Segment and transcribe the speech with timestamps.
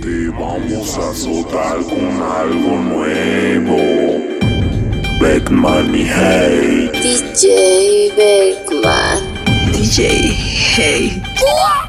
[0.00, 3.76] Te vamos a azotar con algo nuevo.
[5.20, 6.90] Beckman y Hey.
[7.02, 9.72] DJ Beckman.
[9.72, 10.36] DJ
[10.76, 11.22] Hey.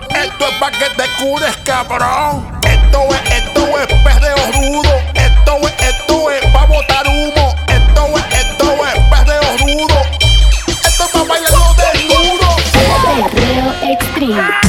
[0.10, 2.48] Esto es pa' que te cures, cabrón.
[2.64, 4.94] Esto es, esto es perreo rudo.
[5.14, 7.56] Esto es, esto es pa' botar humo.
[7.68, 10.02] Esto es, esto es perreo rudo.
[10.68, 12.56] Esto es pa' bailarlo desnudo.
[13.36, 14.69] Perreo Extreme.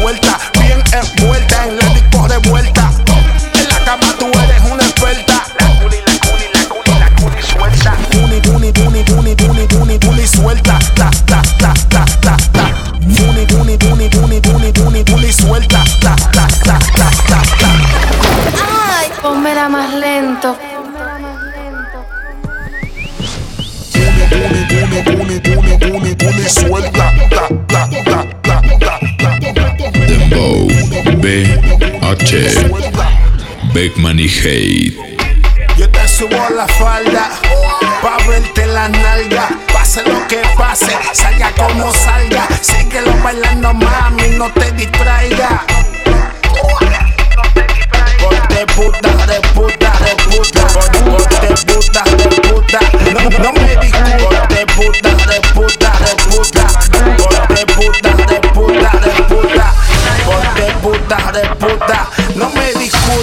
[0.00, 2.90] Suelta, bien envuelta en la disco de vuelta.
[3.54, 5.44] En la cama tú eres una experta.
[5.58, 7.96] La cuni, la cuni, la cuni, la cuni suelta.
[8.12, 10.78] Cuni, cuni, cuni, cuni, cuni, cuni, cuni suelta.
[10.94, 12.70] Ta, ta, ta, ta, ta, ta.
[13.00, 15.82] Cuni, cuni, cuni, cuni, cuni, cuni, cuni suelta.
[16.00, 17.70] Ta, ta, ta, ta, ta, ta.
[19.00, 20.56] Ay, pónmela más lento.
[23.92, 26.17] Cuni, cuni, cuni, cuni, cuni, cuni
[32.26, 33.10] Suelta.
[33.72, 34.96] Beckman y Hate.
[35.76, 37.30] Yo te subo la falda
[38.02, 39.48] pa' verte la nalga.
[39.72, 42.48] Pase lo que pase, salga como salga.
[42.60, 45.64] Síguelo bailando, mami, no te distraiga.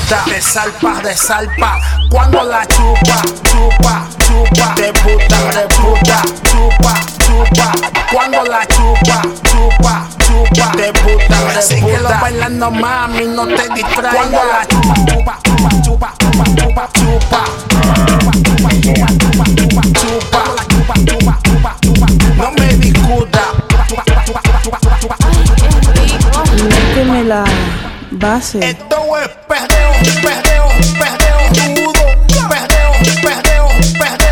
[0.06, 1.80] De salpa, de salpa.
[2.12, 4.76] Cuando la chupa, chupa, chupa.
[4.76, 6.22] De puta, de puta.
[6.44, 6.94] Chupa,
[7.26, 7.72] chupa.
[8.14, 10.72] Cuando la chupa, chupa, chupa.
[10.78, 11.62] De puta, de puta.
[11.62, 14.14] Síguelo bailando, mami, no te distraigas.
[14.14, 17.42] Cuando la chupa, chupa, chupa, chupa, chupa, chupa, chupa.
[18.06, 20.42] Chupa, chupa, chupa, chupa, chupa, chupa.
[20.70, 22.08] Chupa, chupa, chupa, chupa.
[22.38, 23.42] No me discuta.
[23.68, 26.44] Chupa, chupa, chupa, chupa, chupa, chupa, chupa.
[26.70, 27.44] Méteme la
[28.12, 28.85] base.
[29.06, 30.68] perdeu, é, perdeu, perdeu,
[30.98, 32.50] perdeu tudo.
[32.50, 33.68] Perdeu, perdeu,
[34.00, 34.25] perdeu.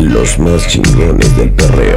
[0.00, 1.94] Los más chingones del perreo.